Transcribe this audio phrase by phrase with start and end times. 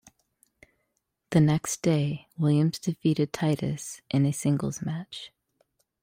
[1.29, 5.31] The next day, Williams defeated Titus in a singles match.